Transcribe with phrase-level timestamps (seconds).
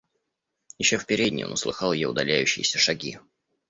[0.79, 3.19] Еще в передней он услыхал ее удаляющиеся шаги.